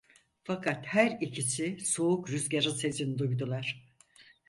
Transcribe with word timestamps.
Fakat 0.43 0.85
her 0.87 1.17
İkisi 1.21 1.77
soğuk 1.85 2.29
rüzgarın 2.29 2.69
sesini 2.69 3.17
duydular. 3.17 3.89